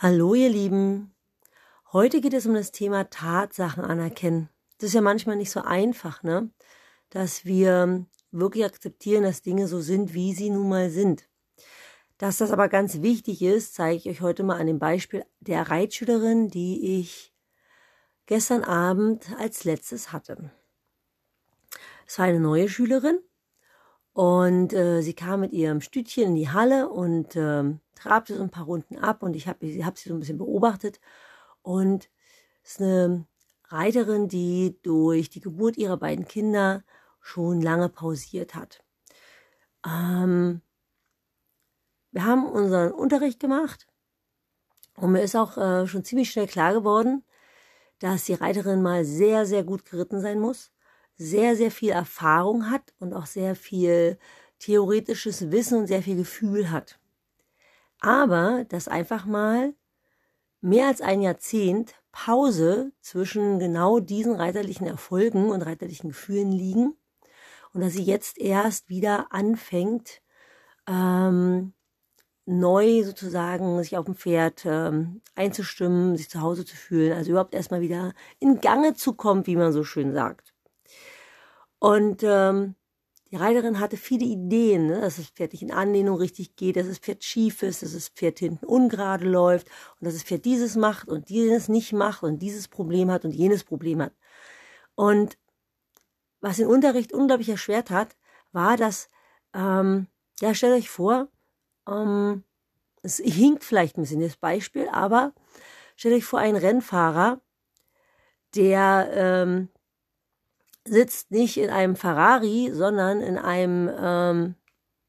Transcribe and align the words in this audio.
Hallo 0.00 0.32
ihr 0.36 0.48
Lieben. 0.48 1.12
Heute 1.92 2.20
geht 2.20 2.32
es 2.32 2.46
um 2.46 2.54
das 2.54 2.70
Thema 2.70 3.10
Tatsachen 3.10 3.82
anerkennen. 3.82 4.48
Das 4.78 4.90
ist 4.90 4.94
ja 4.94 5.00
manchmal 5.00 5.34
nicht 5.34 5.50
so 5.50 5.60
einfach, 5.62 6.22
ne? 6.22 6.50
Dass 7.10 7.44
wir 7.44 8.06
wirklich 8.30 8.64
akzeptieren, 8.64 9.24
dass 9.24 9.42
Dinge 9.42 9.66
so 9.66 9.80
sind, 9.80 10.14
wie 10.14 10.34
sie 10.34 10.50
nun 10.50 10.68
mal 10.68 10.90
sind. 10.90 11.28
Dass 12.16 12.36
das 12.36 12.52
aber 12.52 12.68
ganz 12.68 13.02
wichtig 13.02 13.42
ist, 13.42 13.74
zeige 13.74 13.96
ich 13.96 14.08
euch 14.08 14.20
heute 14.20 14.44
mal 14.44 14.60
an 14.60 14.68
dem 14.68 14.78
Beispiel 14.78 15.24
der 15.40 15.68
Reitschülerin, 15.68 16.46
die 16.46 17.00
ich 17.00 17.34
gestern 18.26 18.62
Abend 18.62 19.26
als 19.36 19.64
letztes 19.64 20.12
hatte. 20.12 20.52
Es 22.06 22.20
war 22.20 22.26
eine 22.26 22.38
neue 22.38 22.68
Schülerin 22.68 23.18
und 24.12 24.72
äh, 24.74 25.02
sie 25.02 25.14
kam 25.14 25.40
mit 25.40 25.52
ihrem 25.52 25.80
Stütchen 25.80 26.22
in 26.28 26.34
die 26.36 26.50
Halle 26.50 26.88
und 26.88 27.34
äh, 27.34 27.64
trabte 27.98 28.36
so 28.36 28.42
ein 28.42 28.50
paar 28.50 28.64
Runden 28.64 28.98
ab 28.98 29.22
und 29.22 29.34
ich 29.36 29.48
habe 29.48 29.66
hab 29.84 29.98
sie 29.98 30.08
so 30.08 30.14
ein 30.14 30.20
bisschen 30.20 30.38
beobachtet. 30.38 31.00
Und 31.62 32.10
es 32.62 32.72
ist 32.72 32.82
eine 32.82 33.26
Reiterin, 33.68 34.28
die 34.28 34.78
durch 34.82 35.30
die 35.30 35.40
Geburt 35.40 35.76
ihrer 35.76 35.96
beiden 35.96 36.26
Kinder 36.26 36.84
schon 37.20 37.60
lange 37.60 37.88
pausiert 37.88 38.54
hat. 38.54 38.82
Ähm, 39.86 40.62
wir 42.12 42.24
haben 42.24 42.46
unseren 42.46 42.92
Unterricht 42.92 43.40
gemacht 43.40 43.86
und 44.96 45.12
mir 45.12 45.22
ist 45.22 45.36
auch 45.36 45.56
äh, 45.56 45.86
schon 45.86 46.04
ziemlich 46.04 46.30
schnell 46.30 46.46
klar 46.46 46.72
geworden, 46.72 47.24
dass 47.98 48.24
die 48.24 48.34
Reiterin 48.34 48.82
mal 48.82 49.04
sehr, 49.04 49.46
sehr 49.46 49.64
gut 49.64 49.84
geritten 49.84 50.20
sein 50.20 50.40
muss 50.40 50.72
sehr, 51.18 51.56
sehr 51.56 51.70
viel 51.70 51.90
Erfahrung 51.90 52.70
hat 52.70 52.94
und 53.00 53.12
auch 53.12 53.26
sehr 53.26 53.56
viel 53.56 54.18
theoretisches 54.60 55.50
Wissen 55.50 55.80
und 55.80 55.86
sehr 55.88 56.02
viel 56.02 56.16
Gefühl 56.16 56.70
hat. 56.70 56.98
Aber 58.00 58.64
dass 58.68 58.88
einfach 58.88 59.26
mal 59.26 59.74
mehr 60.60 60.86
als 60.88 61.00
ein 61.00 61.20
Jahrzehnt 61.20 61.94
Pause 62.12 62.92
zwischen 63.00 63.58
genau 63.58 64.00
diesen 64.00 64.34
reiterlichen 64.34 64.86
Erfolgen 64.86 65.50
und 65.50 65.62
reiterlichen 65.62 66.08
Gefühlen 66.08 66.50
liegen 66.50 66.96
und 67.72 67.80
dass 67.80 67.92
sie 67.92 68.02
jetzt 68.02 68.38
erst 68.38 68.88
wieder 68.88 69.28
anfängt, 69.30 70.22
ähm, 70.88 71.74
neu 72.46 73.04
sozusagen 73.04 73.82
sich 73.82 73.96
auf 73.98 74.06
dem 74.06 74.14
Pferd 74.14 74.64
ähm, 74.64 75.20
einzustimmen, 75.34 76.16
sich 76.16 76.30
zu 76.30 76.40
Hause 76.40 76.64
zu 76.64 76.74
fühlen, 76.76 77.12
also 77.12 77.30
überhaupt 77.30 77.54
erstmal 77.54 77.82
wieder 77.82 78.14
in 78.40 78.60
Gange 78.60 78.94
zu 78.94 79.12
kommen, 79.12 79.46
wie 79.46 79.56
man 79.56 79.72
so 79.72 79.84
schön 79.84 80.14
sagt. 80.14 80.54
Und 81.78 82.22
ähm, 82.24 82.74
die 83.30 83.36
Reiterin 83.36 83.78
hatte 83.78 83.96
viele 83.96 84.24
Ideen, 84.24 84.86
ne? 84.86 85.00
dass 85.00 85.16
das 85.16 85.26
Pferd 85.26 85.52
nicht 85.52 85.62
in 85.62 85.70
Anlehnung 85.70 86.16
richtig 86.16 86.56
geht, 86.56 86.76
dass 86.76 86.88
das 86.88 86.98
Pferd 86.98 87.22
schief 87.22 87.62
ist, 87.62 87.82
dass 87.82 87.92
das 87.92 88.08
Pferd 88.08 88.38
hinten 88.38 88.64
ungerade 88.64 89.28
läuft 89.28 89.68
und 90.00 90.06
dass 90.06 90.14
das 90.14 90.22
Pferd 90.22 90.46
dieses 90.46 90.76
macht 90.76 91.08
und 91.08 91.28
dieses 91.28 91.68
nicht 91.68 91.92
macht 91.92 92.22
und 92.22 92.38
dieses 92.38 92.68
Problem 92.68 93.10
hat 93.10 93.24
und 93.24 93.32
jenes 93.32 93.64
Problem 93.64 94.00
hat. 94.00 94.12
Und 94.94 95.36
was 96.40 96.56
den 96.56 96.68
Unterricht 96.68 97.12
unglaublich 97.12 97.50
erschwert 97.50 97.90
hat, 97.90 98.16
war, 98.52 98.76
dass, 98.76 99.10
ähm, 99.54 100.06
ja, 100.40 100.54
stellt 100.54 100.78
euch 100.78 100.88
vor, 100.88 101.28
ähm, 101.86 102.44
es 103.02 103.18
hinkt 103.18 103.64
vielleicht 103.64 103.98
ein 103.98 104.02
bisschen 104.02 104.20
das 104.20 104.36
Beispiel, 104.36 104.88
aber 104.88 105.34
stellt 105.96 106.14
euch 106.14 106.24
vor 106.24 106.38
einen 106.38 106.56
Rennfahrer, 106.56 107.40
der 108.54 109.10
ähm, 109.12 109.68
sitzt 110.88 111.30
nicht 111.30 111.56
in 111.56 111.70
einem 111.70 111.96
Ferrari, 111.96 112.70
sondern 112.72 113.20
in 113.20 113.38
einem 113.38 113.90
ähm, 114.00 114.54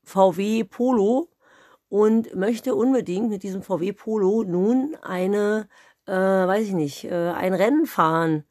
VW 0.03 0.63
Polo 0.63 1.30
und 1.89 2.36
möchte 2.36 2.75
unbedingt 2.75 3.30
mit 3.30 3.44
diesem 3.44 3.63
VW 3.63 3.94
Polo 3.94 4.44
nun 4.44 4.95
eine, 5.02 5.67
äh, 6.05 6.11
weiß 6.14 6.67
ich 6.67 6.73
nicht, 6.73 7.05
äh, 7.05 7.31
ein 7.31 7.54
Rennen 7.54 7.86
fahren 7.86 8.43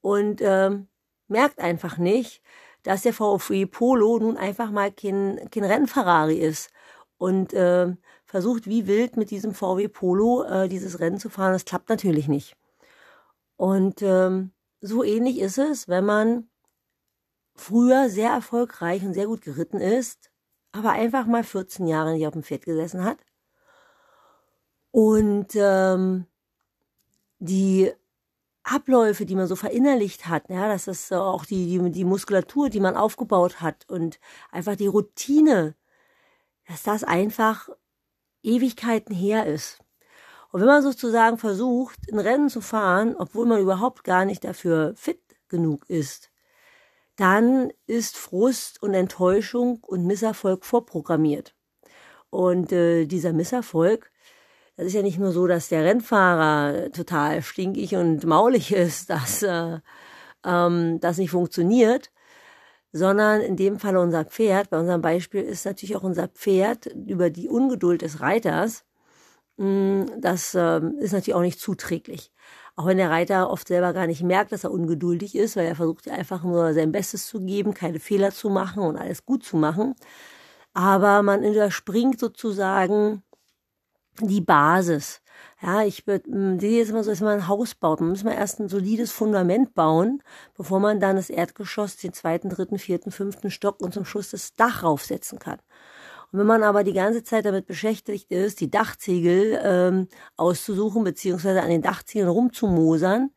und 0.00 0.40
ähm, 0.42 0.88
merkt 1.28 1.58
einfach 1.58 1.98
nicht, 1.98 2.42
dass 2.82 3.02
der 3.02 3.14
VW 3.14 3.66
Polo 3.66 4.18
nun 4.18 4.36
einfach 4.36 4.70
mal 4.70 4.92
kein, 4.92 5.48
kein 5.50 5.64
Rennferrari 5.64 6.36
ist 6.36 6.70
und 7.18 7.54
äh, 7.54 7.94
versucht 8.24 8.66
wie 8.66 8.86
wild 8.86 9.16
mit 9.16 9.30
diesem 9.30 9.54
VW 9.54 9.88
Polo 9.88 10.44
äh, 10.44 10.68
dieses 10.68 11.00
Rennen 11.00 11.18
zu 11.18 11.28
fahren. 11.28 11.52
Das 11.52 11.64
klappt 11.64 11.88
natürlich 11.88 12.28
nicht. 12.28 12.56
Und 13.56 14.02
ähm, 14.02 14.52
so 14.80 15.04
ähnlich 15.04 15.38
ist 15.38 15.58
es, 15.58 15.86
wenn 15.86 16.04
man 16.04 16.48
früher 17.62 18.10
sehr 18.10 18.30
erfolgreich 18.30 19.02
und 19.04 19.14
sehr 19.14 19.26
gut 19.26 19.42
geritten 19.42 19.80
ist, 19.80 20.30
aber 20.72 20.90
einfach 20.90 21.26
mal 21.26 21.44
14 21.44 21.86
Jahre 21.86 22.12
nicht 22.12 22.26
auf 22.26 22.32
dem 22.32 22.42
Pferd 22.42 22.64
gesessen 22.64 23.04
hat. 23.04 23.18
Und 24.90 25.48
ähm, 25.54 26.26
die 27.38 27.92
Abläufe, 28.64 29.26
die 29.26 29.34
man 29.34 29.46
so 29.46 29.56
verinnerlicht 29.56 30.28
hat, 30.28 30.48
ja, 30.48 30.68
dass 30.68 30.84
das 30.84 31.10
auch 31.12 31.44
die, 31.44 31.78
die, 31.78 31.90
die 31.90 32.04
Muskulatur, 32.04 32.68
die 32.68 32.80
man 32.80 32.96
aufgebaut 32.96 33.60
hat 33.60 33.88
und 33.88 34.20
einfach 34.50 34.76
die 34.76 34.86
Routine, 34.86 35.74
dass 36.68 36.82
das 36.82 37.04
einfach 37.04 37.68
Ewigkeiten 38.42 39.14
her 39.14 39.46
ist. 39.46 39.78
Und 40.50 40.60
wenn 40.60 40.68
man 40.68 40.82
sozusagen 40.82 41.38
versucht, 41.38 41.98
ein 42.12 42.18
Rennen 42.18 42.50
zu 42.50 42.60
fahren, 42.60 43.16
obwohl 43.16 43.46
man 43.46 43.60
überhaupt 43.60 44.04
gar 44.04 44.24
nicht 44.24 44.44
dafür 44.44 44.94
fit 44.96 45.20
genug 45.48 45.88
ist, 45.88 46.31
dann 47.16 47.72
ist 47.86 48.16
Frust 48.16 48.82
und 48.82 48.94
Enttäuschung 48.94 49.80
und 49.82 50.06
Misserfolg 50.06 50.64
vorprogrammiert. 50.64 51.54
Und 52.30 52.72
äh, 52.72 53.06
dieser 53.06 53.32
Misserfolg, 53.32 54.10
das 54.76 54.86
ist 54.86 54.94
ja 54.94 55.02
nicht 55.02 55.18
nur 55.18 55.32
so, 55.32 55.46
dass 55.46 55.68
der 55.68 55.84
Rennfahrer 55.84 56.90
total 56.92 57.42
stinkig 57.42 57.94
und 57.96 58.24
maulig 58.24 58.72
ist, 58.72 59.10
dass 59.10 59.42
äh, 59.42 59.78
ähm, 60.44 61.00
das 61.00 61.18
nicht 61.18 61.30
funktioniert, 61.30 62.10
sondern 62.92 63.40
in 63.40 63.56
dem 63.56 63.78
Fall 63.78 63.96
unser 63.96 64.24
Pferd, 64.24 64.70
bei 64.70 64.78
unserem 64.78 65.02
Beispiel 65.02 65.42
ist 65.42 65.66
natürlich 65.66 65.96
auch 65.96 66.02
unser 66.02 66.28
Pferd 66.28 66.86
über 66.86 67.30
die 67.30 67.48
Ungeduld 67.48 68.02
des 68.02 68.20
Reiters, 68.20 68.84
mh, 69.58 69.66
hm, 69.66 70.20
das 70.20 70.54
äh, 70.54 70.80
ist 71.00 71.12
natürlich 71.12 71.34
auch 71.34 71.40
nicht 71.40 71.60
zuträglich. 71.60 72.32
Auch 72.74 72.86
wenn 72.86 72.96
der 72.96 73.10
Reiter 73.10 73.50
oft 73.50 73.68
selber 73.68 73.92
gar 73.92 74.06
nicht 74.06 74.22
merkt, 74.22 74.52
dass 74.52 74.64
er 74.64 74.72
ungeduldig 74.72 75.34
ist, 75.36 75.56
weil 75.56 75.66
er 75.66 75.76
versucht 75.76 76.08
einfach 76.08 76.42
nur 76.42 76.72
sein 76.74 76.92
Bestes 76.92 77.26
zu 77.26 77.40
geben, 77.40 77.74
keine 77.74 78.00
Fehler 78.00 78.30
zu 78.30 78.48
machen 78.50 78.82
und 78.82 78.96
alles 78.96 79.26
gut 79.26 79.44
zu 79.44 79.56
machen. 79.56 79.94
Aber 80.74 81.22
man 81.22 81.44
überspringt 81.44 82.18
sozusagen 82.18 83.22
die 84.20 84.40
Basis. 84.40 85.20
Ja, 85.60 85.82
ich 85.84 86.04
hm, 86.06 86.60
sehe 86.60 86.78
jetzt 86.78 86.90
immer 86.90 87.04
so, 87.04 87.10
dass 87.10 87.20
man 87.20 87.38
ein 87.40 87.48
Haus 87.48 87.74
baut. 87.74 88.00
Man 88.00 88.10
muss 88.10 88.24
mal 88.24 88.32
erst 88.32 88.60
ein 88.60 88.68
solides 88.68 89.12
Fundament 89.12 89.74
bauen, 89.74 90.22
bevor 90.56 90.80
man 90.80 91.00
dann 91.00 91.16
das 91.16 91.30
Erdgeschoss, 91.30 91.96
den 91.96 92.12
zweiten, 92.12 92.48
dritten, 92.48 92.78
vierten, 92.78 93.10
fünften 93.12 93.50
Stock 93.50 93.80
und 93.80 93.94
zum 93.94 94.04
Schluss 94.04 94.30
das 94.30 94.54
Dach 94.54 94.82
raufsetzen 94.82 95.38
kann. 95.38 95.58
Und 96.32 96.38
wenn 96.38 96.46
man 96.46 96.62
aber 96.62 96.82
die 96.82 96.94
ganze 96.94 97.22
Zeit 97.22 97.44
damit 97.44 97.66
beschäftigt 97.66 98.30
ist, 98.32 98.60
die 98.60 98.70
Dachziegel 98.70 99.60
ähm, 99.62 100.08
auszusuchen, 100.36 101.04
beziehungsweise 101.04 101.62
an 101.62 101.68
den 101.68 101.82
Dachziegeln 101.82 102.30
rumzumosern, 102.30 103.30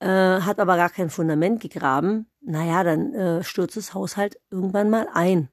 äh, 0.00 0.06
hat 0.06 0.58
aber 0.58 0.76
gar 0.76 0.90
kein 0.90 1.10
Fundament 1.10 1.60
gegraben, 1.60 2.26
naja, 2.40 2.82
dann 2.84 3.14
äh, 3.14 3.44
stürzt 3.44 3.76
das 3.76 3.94
Haus 3.94 4.16
halt 4.16 4.40
irgendwann 4.50 4.90
mal 4.90 5.08
ein. 5.12 5.48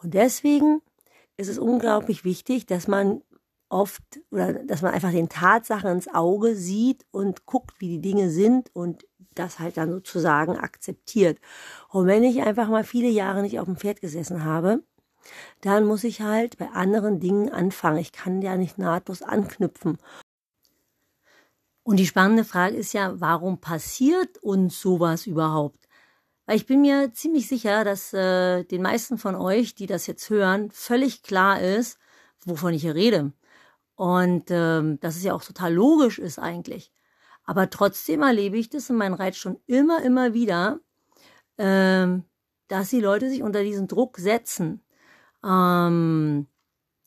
Und 0.00 0.14
deswegen 0.14 0.80
ist 1.36 1.48
es 1.48 1.58
unglaublich 1.58 2.24
wichtig, 2.24 2.66
dass 2.66 2.88
man 2.88 3.22
oft 3.68 4.02
oder 4.30 4.52
dass 4.52 4.82
man 4.82 4.94
einfach 4.94 5.10
den 5.10 5.28
Tatsachen 5.28 5.90
ins 5.90 6.08
Auge 6.08 6.54
sieht 6.54 7.04
und 7.10 7.44
guckt, 7.44 7.80
wie 7.80 7.88
die 7.88 8.00
Dinge 8.00 8.30
sind 8.30 8.74
und 8.74 9.04
das 9.34 9.58
halt 9.58 9.76
dann 9.76 9.90
sozusagen 9.90 10.56
akzeptiert. 10.56 11.38
Und 11.88 12.06
wenn 12.06 12.24
ich 12.24 12.40
einfach 12.42 12.68
mal 12.68 12.84
viele 12.84 13.08
Jahre 13.08 13.42
nicht 13.42 13.58
auf 13.60 13.66
dem 13.66 13.76
Pferd 13.76 14.00
gesessen 14.00 14.44
habe, 14.44 14.82
dann 15.60 15.84
muss 15.84 16.04
ich 16.04 16.20
halt 16.20 16.58
bei 16.58 16.68
anderen 16.70 17.20
Dingen 17.20 17.50
anfangen. 17.50 17.98
Ich 17.98 18.12
kann 18.12 18.42
ja 18.42 18.56
nicht 18.56 18.78
nahtlos 18.78 19.22
anknüpfen. 19.22 19.98
Und 21.82 21.96
die 21.96 22.06
spannende 22.06 22.44
Frage 22.44 22.76
ist 22.76 22.92
ja, 22.92 23.18
warum 23.20 23.60
passiert 23.60 24.38
uns 24.38 24.80
sowas 24.80 25.26
überhaupt? 25.26 25.88
Weil 26.44 26.56
ich 26.56 26.66
bin 26.66 26.82
mir 26.82 27.12
ziemlich 27.12 27.48
sicher, 27.48 27.84
dass 27.84 28.12
äh, 28.12 28.64
den 28.64 28.82
meisten 28.82 29.18
von 29.18 29.34
euch, 29.34 29.74
die 29.74 29.86
das 29.86 30.06
jetzt 30.06 30.30
hören, 30.30 30.70
völlig 30.70 31.22
klar 31.22 31.60
ist, 31.60 31.98
wovon 32.44 32.74
ich 32.74 32.82
hier 32.82 32.94
rede. 32.94 33.32
Und 33.96 34.50
ähm, 34.50 35.00
dass 35.00 35.16
es 35.16 35.24
ja 35.24 35.34
auch 35.34 35.42
total 35.42 35.74
logisch 35.74 36.18
ist 36.18 36.38
eigentlich. 36.38 36.92
Aber 37.44 37.70
trotzdem 37.70 38.22
erlebe 38.22 38.58
ich 38.58 38.68
das 38.68 38.90
in 38.90 38.96
meinen 38.96 39.14
Reitstunden 39.14 39.62
immer, 39.66 40.02
immer 40.02 40.34
wieder, 40.34 40.80
ähm, 41.56 42.24
dass 42.68 42.90
die 42.90 43.00
Leute 43.00 43.30
sich 43.30 43.42
unter 43.42 43.62
diesen 43.62 43.88
Druck 43.88 44.18
setzen. 44.18 44.82
Ähm, 45.44 46.46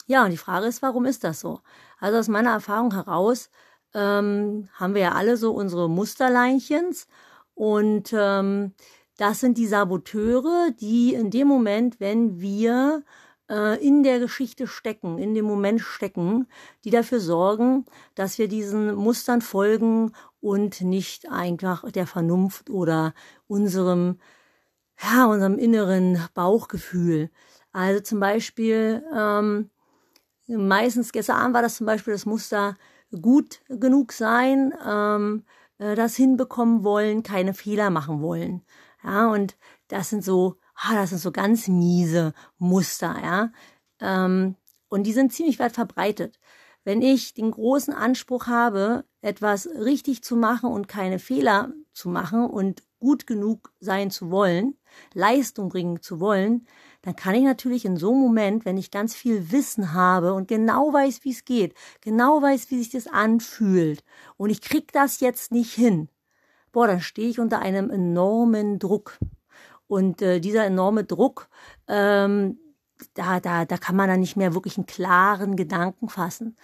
ja, 0.07 0.25
und 0.25 0.31
die 0.31 0.38
Frage 0.38 0.68
ist, 0.68 0.81
warum 0.81 1.06
ist 1.06 1.24
das 1.24 1.39
so? 1.39 1.62
Also 2.00 2.18
aus 2.19 2.28
meiner 2.28 2.51
Erfahrung 2.51 2.94
heraus 2.94 3.50
ähm, 3.94 4.69
haben 4.74 4.94
wir 4.94 5.01
ja 5.01 5.12
alle 5.13 5.38
so 5.38 5.51
unsere 5.54 5.89
Musterleinchens 5.89 7.07
und 7.54 8.13
ähm, 8.13 8.74
das 9.18 9.39
sind 9.39 9.57
die 9.57 9.68
Saboteure, 9.68 10.72
die 10.72 11.13
in 11.13 11.30
dem 11.30 11.48
Moment, 11.48 12.00
wenn 12.00 12.39
wir 12.42 13.04
äh, 13.50 13.86
in 13.86 14.04
der 14.04 14.19
Geschichte 14.19 14.66
stecken, 14.66 15.19
in 15.19 15.36
dem 15.36 15.45
Moment 15.45 15.81
stecken, 15.81 16.48
die 16.84 16.89
dafür 16.89 17.19
sorgen, 17.19 17.86
dass 18.16 18.39
wir 18.39 18.48
diesen 18.48 18.95
Mustern 18.95 19.42
folgen 19.42 20.13
und 20.39 20.81
nicht 20.81 21.30
einfach 21.30 21.89
der 21.92 22.07
Vernunft 22.07 22.69
oder 22.69 23.13
unserem, 23.48 24.19
ja, 25.01 25.25
unserem 25.25 25.60
inneren 25.60 26.19
Bauchgefühl. 26.34 27.30
Also 27.74 28.02
zum 28.02 28.20
Beispiel, 28.20 29.04
ähm, 29.16 29.70
meistens 30.48 31.12
gestern 31.12 31.38
Abend 31.38 31.56
war 31.56 31.62
das 31.62 31.76
zum 31.76 31.86
Beispiel 31.86 32.14
das 32.14 32.26
Muster 32.26 32.78
gut 33.22 33.62
genug 33.70 34.12
sein, 34.14 34.74
ähm, 34.86 35.46
äh, 35.78 35.96
das 35.96 36.16
hinbekommen 36.16 36.84
wollen, 36.84 37.24
keine 37.24 37.54
Fehler 37.54 37.90
machen 37.90 38.22
wollen. 38.22 38.64
Ja, 39.04 39.28
und 39.32 39.58
das 39.88 40.10
sind 40.10 40.24
so 40.24 40.58
ah, 40.82 40.96
das 40.96 41.10
sind 41.10 41.20
so 41.20 41.32
ganz 41.32 41.68
miese 41.68 42.34
Muster, 42.58 43.16
ja. 43.22 43.52
Ähm, 44.00 44.56
und 44.90 45.04
die 45.04 45.14
sind 45.14 45.34
ziemlich 45.34 45.60
weit 45.60 45.74
verbreitet. 45.74 46.40
Wenn 46.84 47.02
ich 47.02 47.34
den 47.34 47.52
großen 47.52 47.94
Anspruch 47.94 48.48
habe, 48.48 49.06
etwas 49.22 49.68
richtig 49.68 50.24
zu 50.24 50.36
machen 50.36 50.72
und 50.72 50.88
keine 50.88 51.20
Fehler 51.20 51.72
zu 52.01 52.09
machen 52.09 52.45
und 52.45 52.83
gut 53.00 53.27
genug 53.27 53.71
sein 53.80 54.12
zu 54.12 54.31
wollen, 54.31 54.75
Leistung 55.13 55.69
bringen 55.69 56.01
zu 56.01 56.19
wollen, 56.19 56.65
dann 57.03 57.15
kann 57.15 57.36
ich 57.36 57.44
natürlich 57.44 57.86
in 57.86 57.98
so 57.98 58.12
einem 58.12 58.21
Moment, 58.21 58.65
wenn 58.65 58.77
ich 58.77 58.92
ganz 58.92 59.15
viel 59.15 59.51
Wissen 59.51 59.94
habe 59.94 60.33
und 60.33 60.48
genau 60.48 60.92
weiß, 60.92 61.24
wie 61.24 61.31
es 61.31 61.45
geht, 61.45 61.74
genau 62.01 62.42
weiß, 62.42 62.71
wie 62.71 62.80
sich 62.80 62.89
das 62.89 63.07
anfühlt 63.07 64.03
und 64.38 64.50
ich 64.50 64.62
krieg 64.62 64.92
das 64.92 65.19
jetzt 65.19 65.51
nicht 65.51 65.74
hin, 65.74 66.09
boah, 66.71 66.88
dann 66.88 67.01
stehe 67.01 67.30
ich 67.30 67.39
unter 67.39 67.59
einem 67.59 67.89
enormen 67.89 68.80
Druck. 68.80 69.18
Und 69.88 70.21
äh, 70.21 70.39
dieser 70.39 70.65
enorme 70.65 71.03
Druck, 71.03 71.50
ähm, 71.88 72.57
da, 73.13 73.39
da, 73.42 73.65
da 73.65 73.77
kann 73.77 73.95
man 73.95 74.07
dann 74.07 74.21
nicht 74.21 74.38
mehr 74.38 74.53
wirklich 74.53 74.77
einen 74.77 74.86
klaren 74.86 75.57
Gedanken 75.57 76.07
fassen. 76.07 76.56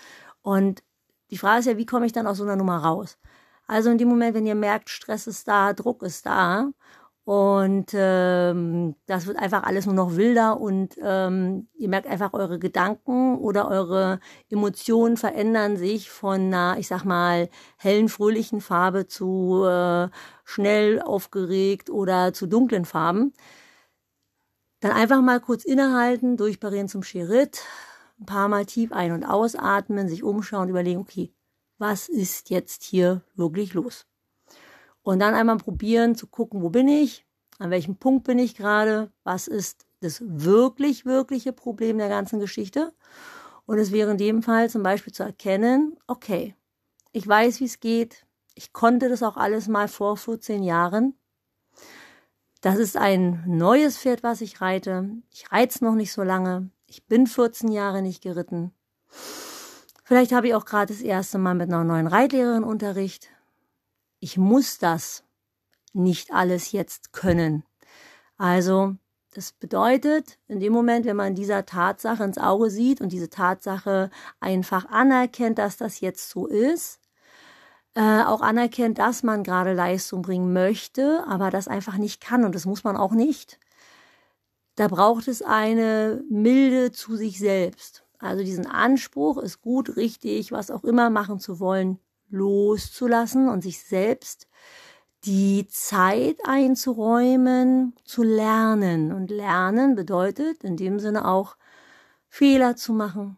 Und 0.42 0.82
die 1.30 1.38
Frage 1.38 1.60
ist 1.60 1.66
ja, 1.66 1.78
wie 1.78 1.86
komme 1.86 2.06
ich 2.06 2.14
dann 2.14 2.26
aus 2.26 2.38
so 2.38 2.44
einer 2.44 2.56
Nummer 2.56 2.78
raus? 2.78 3.18
Also 3.68 3.90
in 3.90 3.98
dem 3.98 4.08
Moment, 4.08 4.34
wenn 4.36 4.46
ihr 4.48 4.56
merkt, 4.56 4.90
Stress 4.90 5.28
ist 5.28 5.48
da, 5.48 5.74
Druck 5.74 6.02
ist 6.04 6.26
da 6.26 6.72
und 7.26 7.88
ähm, 7.94 8.96
das 9.06 9.28
wird 9.28 9.38
einfach 9.38 9.64
alles 9.64 9.86
nur 9.86 9.96
noch 9.96 10.16
wilder 10.16 10.62
und 10.62 10.96
ähm, 11.02 11.68
ihr 11.76 11.90
merkt 11.90 12.08
einfach, 12.08 12.32
eure 12.34 12.60
Gedanken 12.60 13.38
oder 13.38 13.68
eure 13.70 14.22
Emotionen 14.50 15.18
verändern 15.18 15.76
sich 15.76 16.10
von 16.10 16.36
einer, 16.54 16.78
ich 16.80 16.88
sag 16.88 17.04
mal, 17.04 17.50
hellen, 17.78 18.08
fröhlichen 18.08 18.62
Farbe 18.62 19.08
zu 19.08 19.66
äh, 19.66 20.08
schnell 20.46 21.02
aufgeregt 21.02 21.90
oder 21.90 22.32
zu 22.34 22.48
dunklen 22.48 22.86
Farben. 22.86 23.34
Dann 24.80 24.92
einfach 24.92 25.22
mal 25.22 25.40
kurz 25.42 25.66
innehalten, 25.66 26.38
durchparieren 26.38 26.88
zum 26.88 27.04
Sherit, 27.04 27.62
ein 28.20 28.26
paar 28.26 28.48
Mal 28.48 28.66
tief 28.66 28.92
ein- 28.94 29.12
und 29.12 29.26
ausatmen, 29.26 30.08
sich 30.08 30.24
umschauen, 30.24 30.70
überlegen, 30.70 31.00
okay, 31.02 31.34
was 31.78 32.10
ist 32.10 32.50
jetzt 32.50 32.84
hier 32.84 33.22
wirklich 33.36 33.74
los? 33.74 34.06
Und 35.02 35.20
dann 35.20 35.36
einmal 35.36 35.58
probieren 35.58 36.16
zu 36.16 36.28
gucken, 36.28 36.62
wo 36.62 36.70
bin 36.70 36.88
ich, 36.88 37.26
an 37.60 37.72
welchem 37.72 37.96
Punkt 37.96 38.26
bin 38.26 38.40
ich 38.40 38.56
gerade, 38.56 39.12
was 39.24 39.48
ist 39.48 39.86
das 40.02 40.22
wirklich, 40.22 41.06
wirkliche 41.06 41.54
Problem 41.54 41.98
der 41.98 42.10
ganzen 42.10 42.40
Geschichte. 42.40 42.94
Und 43.66 43.80
es 43.80 43.92
wäre 43.92 44.12
in 44.12 44.18
dem 44.18 44.44
Fall 44.44 44.70
zum 44.70 44.84
Beispiel 44.84 45.14
zu 45.14 45.24
erkennen, 45.24 45.98
okay, 46.08 46.56
ich 47.12 47.28
weiß, 47.28 47.60
wie 47.60 47.66
es 47.66 47.80
geht, 47.80 48.26
ich 48.54 48.74
konnte 48.74 49.10
das 49.10 49.24
auch 49.24 49.38
alles 49.38 49.68
mal 49.68 49.88
vor 49.88 50.18
14 50.18 50.64
Jahren. 50.64 51.16
Das 52.62 52.78
ist 52.78 52.98
ein 52.98 53.44
neues 53.46 53.98
Pferd, 53.98 54.24
was 54.24 54.42
ich 54.42 54.62
reite. 54.62 55.10
Ich 55.32 55.52
reite 55.52 55.84
noch 55.84 55.96
nicht 55.96 56.12
so 56.12 56.24
lange. 56.24 56.70
Ich 56.88 57.06
bin 57.06 57.28
14 57.28 57.72
Jahre 57.72 58.02
nicht 58.02 58.24
geritten. 58.24 58.72
Vielleicht 60.08 60.32
habe 60.32 60.48
ich 60.48 60.56
auch 60.56 60.64
gerade 60.64 60.94
das 60.94 61.02
erste 61.02 61.38
Mal 61.38 61.54
mit 61.54 61.68
einer 61.68 61.84
neuen 61.84 62.08
Reitlehrerin 62.08 62.64
Unterricht 62.64 63.30
ich 64.20 64.38
muss 64.38 64.80
das 64.80 65.26
nicht 65.94 66.32
alles 66.32 66.72
jetzt 66.72 67.12
können. 67.12 67.64
Also, 68.38 68.96
das 69.34 69.52
bedeutet, 69.52 70.40
in 70.48 70.62
dem 70.62 70.72
Moment, 70.72 71.06
wenn 71.06 71.18
man 71.18 71.36
dieser 71.36 71.66
Tatsache 71.66 72.24
ins 72.24 72.38
Auge 72.38 72.70
sieht 72.70 73.02
und 73.02 73.12
diese 73.12 73.30
Tatsache 73.30 74.10
einfach 74.40 74.86
anerkennt, 74.86 75.60
dass 75.60 75.76
das 75.76 76.00
jetzt 76.00 76.30
so 76.30 76.48
ist, 76.48 77.02
äh, 77.96 78.24
auch 78.24 78.40
anerkennt, 78.40 79.00
dass 79.00 79.24
man 79.24 79.44
gerade 79.44 79.74
Leistung 79.74 80.22
bringen 80.22 80.54
möchte, 80.54 81.26
aber 81.28 81.52
das 81.52 81.68
einfach 81.68 81.98
nicht 81.98 82.22
kann 82.22 82.46
und 82.46 82.56
das 82.56 82.66
muss 82.66 82.86
man 82.86 82.96
auch 82.96 83.12
nicht. 83.12 83.60
Da 84.76 84.88
braucht 84.88 85.28
es 85.28 85.42
eine 85.42 86.24
Milde 86.30 86.94
zu 86.94 87.18
sich 87.18 87.40
selbst. 87.40 88.07
Also 88.20 88.44
diesen 88.44 88.66
Anspruch, 88.66 89.38
ist 89.38 89.62
gut, 89.62 89.96
richtig, 89.96 90.52
was 90.52 90.72
auch 90.72 90.84
immer 90.84 91.10
machen 91.10 91.40
zu 91.40 91.60
wollen, 91.60 92.00
loszulassen 92.30 93.48
und 93.50 93.62
sich 93.62 93.80
selbst 93.80 94.48
die 95.24 95.68
Zeit 95.68 96.38
einzuräumen, 96.46 97.96
zu 98.04 98.24
lernen. 98.24 99.12
Und 99.12 99.30
lernen 99.30 99.96
bedeutet 99.96 100.64
in 100.64 100.78
dem 100.78 101.00
Sinne 101.00 101.28
auch 101.28 101.58
Fehler 102.30 102.76
zu 102.76 102.94
machen, 102.94 103.38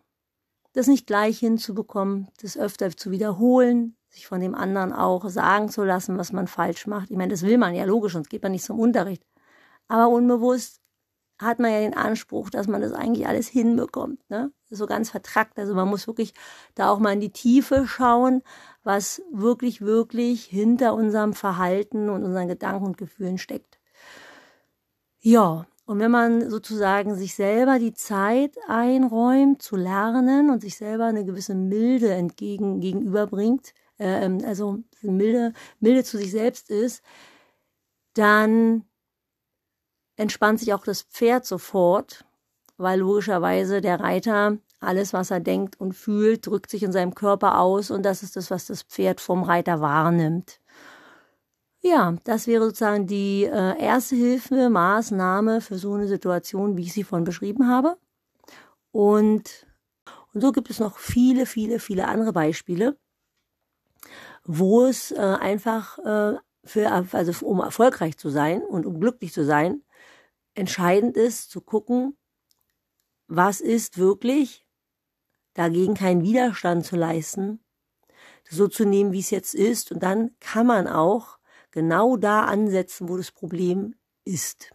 das 0.74 0.88
nicht 0.88 1.08
gleich 1.08 1.40
hinzubekommen, 1.40 2.28
das 2.42 2.58
öfter 2.58 2.96
zu 2.96 3.12
wiederholen, 3.12 3.96
sich 4.10 4.28
von 4.28 4.40
dem 4.40 4.56
anderen 4.56 4.94
auch 4.94 5.30
sagen 5.30 5.70
zu 5.70 5.84
lassen, 5.84 6.18
was 6.18 6.32
man 6.32 6.48
falsch 6.48 6.88
macht. 6.88 7.12
Ich 7.12 7.18
meine, 7.18 7.32
das 7.32 7.44
will 7.44 7.58
man 7.58 7.76
ja 7.76 7.86
logisch, 7.86 8.14
sonst 8.14 8.30
geht 8.30 8.44
man 8.44 8.52
nicht 8.52 8.66
zum 8.66 8.80
Unterricht. 8.80 9.24
Aber 9.88 10.10
unbewusst 10.10 10.82
hat 11.40 11.60
man 11.60 11.72
ja 11.72 11.80
den 11.80 11.96
Anspruch, 11.96 12.50
dass 12.50 12.68
man 12.68 12.82
das 12.82 12.92
eigentlich 12.92 13.28
alles 13.28 13.48
hinbekommt. 13.48 14.20
Ne? 14.30 14.52
So 14.70 14.86
ganz 14.86 15.10
vertrackt. 15.10 15.58
Also 15.58 15.74
man 15.74 15.88
muss 15.88 16.06
wirklich 16.06 16.34
da 16.76 16.90
auch 16.90 17.00
mal 17.00 17.14
in 17.14 17.22
die 17.22 17.32
Tiefe 17.32 17.88
schauen, 17.88 18.44
was 18.84 19.22
wirklich, 19.32 19.82
wirklich 19.82 20.46
hinter 20.46 20.94
unserem 20.94 21.34
Verhalten 21.34 22.10
und 22.10 22.24
unseren 22.24 22.48
Gedanken 22.50 22.86
und 22.86 22.98
Gefühlen 22.98 23.38
steckt. 23.38 23.80
Ja, 25.22 25.66
und 25.86 26.00
wenn 26.00 26.12
man 26.12 26.50
sozusagen 26.50 27.16
sich 27.16 27.34
selber 27.34 27.80
die 27.80 27.94
Zeit 27.94 28.58
einräumt 28.68 29.62
zu 29.62 29.76
lernen 29.76 30.50
und 30.50 30.62
sich 30.62 30.78
selber 30.78 31.06
eine 31.06 31.26
gewisse 31.26 31.56
Milde 31.56 32.14
entgegen 32.14 32.80
gegenüberbringt, 32.80 33.74
äh, 33.98 34.30
also 34.46 34.84
milde, 35.02 35.54
milde 35.80 36.04
zu 36.04 36.18
sich 36.18 36.32
selbst 36.32 36.70
ist, 36.70 37.02
dann 38.14 38.84
entspannt 40.20 40.60
sich 40.60 40.74
auch 40.74 40.84
das 40.84 41.04
Pferd 41.04 41.46
sofort, 41.46 42.26
weil 42.78 43.00
logischerweise 43.00 43.80
der 43.80 44.00
Reiter 44.02 44.58
alles, 44.82 45.14
was 45.14 45.32
er 45.32 45.40
denkt 45.40 45.80
und 45.80 45.94
fühlt, 45.94 46.46
drückt 46.46 46.70
sich 46.70 46.84
in 46.84 46.92
seinem 46.92 47.16
Körper 47.16 47.60
aus 47.60 47.90
und 47.90 48.04
das 48.04 48.22
ist 48.22 48.36
das, 48.36 48.52
was 48.52 48.66
das 48.66 48.84
Pferd 48.84 49.22
vom 49.22 49.44
Reiter 49.44 49.80
wahrnimmt. 49.82 50.60
Ja, 51.82 52.18
das 52.26 52.48
wäre 52.48 52.66
sozusagen 52.66 53.08
die 53.08 53.46
äh, 53.46 53.82
erste 53.82 54.18
Hilfe, 54.18 54.70
Maßnahme 54.70 55.62
für 55.62 55.78
so 55.78 55.94
eine 55.94 56.10
Situation, 56.10 56.76
wie 56.76 56.84
ich 56.84 56.94
sie 56.94 57.06
vorhin 57.06 57.24
beschrieben 57.24 57.70
habe. 57.70 57.98
Und, 58.92 59.68
und 60.34 60.42
so 60.42 60.52
gibt 60.52 60.70
es 60.70 60.80
noch 60.80 60.98
viele, 60.98 61.46
viele, 61.46 61.80
viele 61.80 62.08
andere 62.08 62.34
Beispiele, 62.34 62.98
wo 64.44 64.86
es 64.86 65.12
äh, 65.12 65.18
einfach 65.18 65.98
äh, 66.00 66.38
für, 66.66 66.92
also 66.92 67.46
um 67.46 67.62
erfolgreich 67.62 68.18
zu 68.18 68.30
sein 68.30 68.62
und 68.62 68.86
um 68.86 69.00
glücklich 69.00 69.32
zu 69.32 69.46
sein, 69.46 69.82
entscheidend 70.56 71.18
ist 71.18 71.52
zu 71.52 71.62
gucken, 71.62 72.18
was 73.28 73.62
ist 73.62 73.98
wirklich, 73.98 74.66
dagegen 75.54 75.94
keinen 75.94 76.24
Widerstand 76.24 76.86
zu 76.86 76.96
leisten, 76.96 77.60
so 78.50 78.68
zu 78.68 78.86
nehmen, 78.86 79.12
wie 79.12 79.20
es 79.20 79.30
jetzt 79.30 79.54
ist, 79.54 79.92
und 79.92 80.02
dann 80.02 80.32
kann 80.40 80.66
man 80.66 80.88
auch 80.88 81.38
genau 81.72 82.18
da 82.18 82.46
ansetzen, 82.46 83.10
wo 83.10 83.18
das 83.18 83.32
Problem 83.32 83.96
ist, 84.26 84.72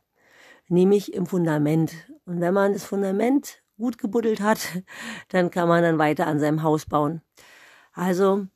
nämlich 0.68 1.12
im 1.12 1.26
Fundament. 1.26 1.92
Und 2.24 2.40
wenn 2.40 2.54
man 2.54 2.72
das 2.72 2.84
Fundament 2.84 3.62
gut 3.76 3.98
gebuddelt 3.98 4.40
hat, 4.40 4.60
dann 5.28 5.50
kann 5.50 5.68
man 5.68 5.82
dann 5.82 5.98
weiter 5.98 6.26
an 6.26 6.38
seinem 6.38 6.62
Haus 6.62 6.86
bauen. 6.86 7.22
Also 7.92 8.46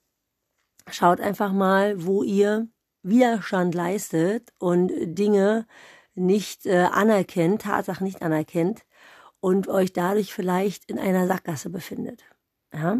schaut 0.90 1.20
einfach 1.20 1.52
mal, 1.52 2.04
wo 2.04 2.22
ihr 2.22 2.68
Widerstand 3.02 3.75
leistet 3.75 4.52
und 4.58 4.90
Dinge 4.98 5.66
nicht 6.18 6.66
äh, 6.66 6.88
anerkennt, 6.92 7.62
Tatsachen 7.62 8.06
nicht 8.06 8.22
anerkennt 8.22 8.84
und 9.40 9.68
euch 9.68 9.92
dadurch 9.92 10.32
vielleicht 10.34 10.90
in 10.90 10.98
einer 10.98 11.26
Sackgasse 11.26 11.70
befindet. 11.70 12.25
Ja? 12.72 12.98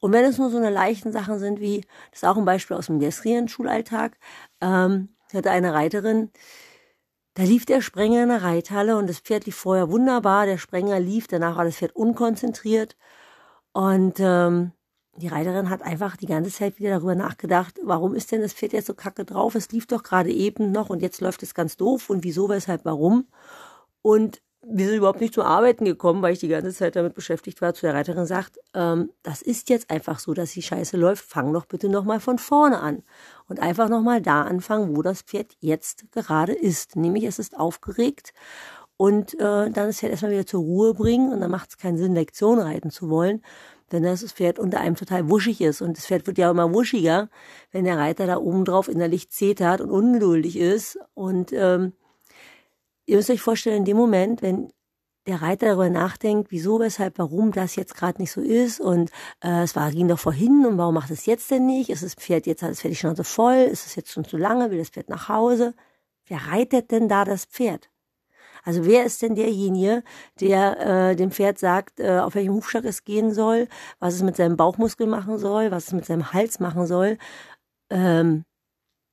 Und 0.00 0.12
wenn 0.12 0.24
es 0.24 0.38
nur 0.38 0.50
so 0.50 0.56
eine 0.56 0.70
leichten 0.70 1.12
Sachen 1.12 1.38
sind 1.38 1.60
wie, 1.60 1.82
das 2.10 2.22
ist 2.22 2.24
auch 2.24 2.36
ein 2.36 2.44
Beispiel 2.44 2.76
aus 2.76 2.86
dem 2.86 3.00
gestrigen 3.00 3.48
Schulalltag, 3.48 4.18
ähm, 4.60 5.10
hatte 5.32 5.50
eine 5.50 5.74
Reiterin, 5.74 6.30
da 7.34 7.42
lief 7.42 7.66
der 7.66 7.82
Sprenger 7.82 8.22
in 8.22 8.30
der 8.30 8.42
Reithalle 8.42 8.96
und 8.96 9.08
das 9.08 9.18
Pferd 9.20 9.44
lief 9.44 9.56
vorher 9.56 9.90
wunderbar, 9.90 10.46
der 10.46 10.56
Sprenger 10.56 10.98
lief, 11.00 11.26
danach 11.26 11.56
war 11.56 11.64
das 11.64 11.76
Pferd 11.76 11.94
unkonzentriert 11.94 12.96
und 13.72 14.14
ähm, 14.20 14.72
die 15.16 15.28
Reiterin 15.28 15.70
hat 15.70 15.82
einfach 15.82 16.16
die 16.16 16.26
ganze 16.26 16.50
Zeit 16.50 16.78
wieder 16.78 16.90
darüber 16.90 17.14
nachgedacht, 17.14 17.78
warum 17.82 18.14
ist 18.14 18.32
denn 18.32 18.42
das 18.42 18.52
Pferd 18.52 18.72
jetzt 18.72 18.86
so 18.86 18.94
kacke 18.94 19.24
drauf? 19.24 19.54
Es 19.54 19.70
lief 19.72 19.86
doch 19.86 20.02
gerade 20.02 20.30
eben 20.30 20.72
noch 20.72 20.90
und 20.90 21.02
jetzt 21.02 21.20
läuft 21.20 21.42
es 21.42 21.54
ganz 21.54 21.76
doof 21.76 22.10
und 22.10 22.24
wieso, 22.24 22.48
weshalb, 22.48 22.84
warum? 22.84 23.26
Und 24.02 24.40
wir 24.68 24.86
sind 24.86 24.96
überhaupt 24.96 25.20
nicht 25.20 25.34
zum 25.34 25.44
Arbeiten 25.44 25.84
gekommen, 25.84 26.22
weil 26.22 26.32
ich 26.32 26.40
die 26.40 26.48
ganze 26.48 26.72
Zeit 26.72 26.96
damit 26.96 27.14
beschäftigt 27.14 27.60
war, 27.60 27.72
zu 27.72 27.82
der 27.82 27.94
Reiterin 27.94 28.26
sagt, 28.26 28.58
ähm, 28.74 29.10
das 29.22 29.42
ist 29.42 29.70
jetzt 29.70 29.90
einfach 29.90 30.18
so, 30.18 30.34
dass 30.34 30.52
die 30.52 30.62
Scheiße 30.62 30.96
läuft, 30.96 31.24
fang 31.24 31.52
doch 31.52 31.66
bitte 31.66 31.88
nochmal 31.88 32.18
von 32.18 32.38
vorne 32.38 32.80
an. 32.80 33.02
Und 33.48 33.60
einfach 33.60 33.88
nochmal 33.88 34.20
da 34.20 34.42
anfangen, 34.42 34.96
wo 34.96 35.02
das 35.02 35.22
Pferd 35.22 35.52
jetzt 35.60 36.10
gerade 36.10 36.52
ist. 36.52 36.96
Nämlich 36.96 37.24
es 37.24 37.38
ist 37.38 37.56
aufgeregt 37.56 38.32
und 38.96 39.34
äh, 39.34 39.38
dann 39.38 39.72
das 39.72 39.98
Pferd 39.98 40.12
erstmal 40.12 40.32
wieder 40.32 40.46
zur 40.46 40.60
Ruhe 40.60 40.94
bringen 40.94 41.32
und 41.32 41.40
dann 41.40 41.50
macht 41.50 41.70
es 41.70 41.78
keinen 41.78 41.98
Sinn, 41.98 42.14
Lektion 42.14 42.58
reiten 42.58 42.90
zu 42.90 43.08
wollen, 43.08 43.42
wenn 43.90 44.02
das 44.02 44.22
Pferd 44.32 44.58
unter 44.58 44.80
einem 44.80 44.96
total 44.96 45.28
wuschig 45.30 45.60
ist. 45.60 45.80
Und 45.80 45.96
das 45.96 46.06
Pferd 46.06 46.26
wird 46.26 46.38
ja 46.38 46.50
immer 46.50 46.72
wuschiger, 46.72 47.28
wenn 47.70 47.84
der 47.84 47.98
Reiter 47.98 48.26
da 48.26 48.38
oben 48.38 48.64
drauf 48.64 48.88
innerlich 48.88 49.30
zetert 49.30 49.80
und 49.80 49.90
ungeduldig 49.90 50.56
ist. 50.58 50.98
Und 51.14 51.52
ähm, 51.52 51.92
ihr 53.06 53.16
müsst 53.16 53.30
euch 53.30 53.40
vorstellen, 53.40 53.78
in 53.78 53.84
dem 53.84 53.96
Moment, 53.96 54.42
wenn 54.42 54.70
der 55.26 55.42
Reiter 55.42 55.66
darüber 55.66 55.90
nachdenkt, 55.90 56.50
wieso, 56.50 56.78
weshalb, 56.78 57.18
warum 57.18 57.52
das 57.52 57.76
jetzt 57.76 57.96
gerade 57.96 58.20
nicht 58.20 58.30
so 58.30 58.40
ist 58.40 58.80
und 58.80 59.10
äh, 59.42 59.62
es 59.62 59.74
war 59.74 59.90
ging 59.90 60.08
doch 60.08 60.18
vorhin 60.18 60.64
und 60.64 60.78
warum 60.78 60.94
macht 60.94 61.10
es 61.10 61.26
jetzt 61.26 61.50
denn 61.50 61.66
nicht? 61.66 61.90
Ist 61.90 62.04
das 62.04 62.14
Pferd 62.14 62.46
jetzt 62.46 62.62
hat 62.62 62.70
das 62.70 62.80
Pferd 62.80 62.92
die 62.92 62.96
Schnauze 62.96 63.24
voll? 63.24 63.56
Ist 63.56 63.86
es 63.86 63.96
jetzt 63.96 64.12
schon 64.12 64.24
zu 64.24 64.36
lange? 64.36 64.70
Will 64.70 64.78
das 64.78 64.90
Pferd 64.90 65.08
nach 65.08 65.28
Hause? 65.28 65.74
Wer 66.26 66.46
reitet 66.46 66.90
denn 66.90 67.08
da 67.08 67.24
das 67.24 67.44
Pferd? 67.44 67.90
Also 68.66 68.84
wer 68.84 69.04
ist 69.06 69.22
denn 69.22 69.36
derjenige, 69.36 70.02
der 70.40 71.10
äh, 71.10 71.16
dem 71.16 71.30
Pferd 71.30 71.56
sagt, 71.56 72.00
äh, 72.00 72.18
auf 72.18 72.34
welchem 72.34 72.54
Hufschlag 72.54 72.84
es 72.84 73.04
gehen 73.04 73.32
soll, 73.32 73.68
was 74.00 74.14
es 74.14 74.22
mit 74.24 74.34
seinem 74.36 74.56
Bauchmuskel 74.56 75.06
machen 75.06 75.38
soll, 75.38 75.70
was 75.70 75.86
es 75.86 75.92
mit 75.92 76.04
seinem 76.04 76.32
Hals 76.32 76.58
machen 76.58 76.84
soll? 76.86 77.16
Ähm, 77.90 78.44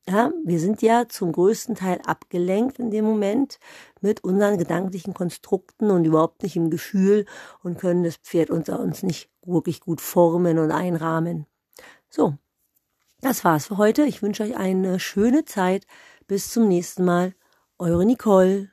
ja, 0.10 0.32
wir 0.44 0.60
sind 0.60 0.82
ja 0.82 1.08
zum 1.08 1.32
größten 1.32 1.76
Teil 1.76 2.02
abgelenkt 2.06 2.80
in 2.80 2.90
dem 2.90 3.06
Moment 3.06 3.60
mit 4.02 4.24
unseren 4.24 4.58
gedanklichen 4.58 5.14
Konstrukten 5.14 5.92
und 5.92 6.06
überhaupt 6.06 6.42
nicht 6.42 6.56
im 6.56 6.72
Gefühl 6.72 7.26
und 7.62 7.78
können 7.78 8.04
das 8.04 8.18
Pferd 8.18 8.50
unter 8.50 8.80
uns 8.80 9.04
nicht 9.04 9.30
wirklich 9.46 9.82
gut 9.82 10.02
formen 10.02 10.58
und 10.58 10.72
einrahmen. 10.72 11.46
So, 12.10 12.38
das 13.22 13.44
war's 13.46 13.68
für 13.68 13.78
heute. 13.78 14.04
Ich 14.04 14.24
wünsche 14.24 14.44
euch 14.44 14.58
eine 14.58 15.00
schöne 15.00 15.46
Zeit. 15.46 15.86
Bis 16.28 16.52
zum 16.52 16.68
nächsten 16.68 17.06
Mal. 17.06 17.36
Eure 17.78 18.06
Nicole. 18.06 18.73